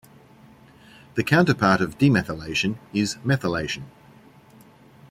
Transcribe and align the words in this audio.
The 1.13 1.23
counterpart 1.23 1.79
of 1.79 1.99
demethylation 1.99 2.77
is 2.91 3.17
methylation. 3.23 3.83